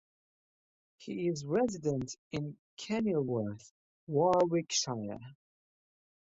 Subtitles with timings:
[0.97, 3.71] He is resident in Kenilworth,
[4.07, 5.19] Warwickshire.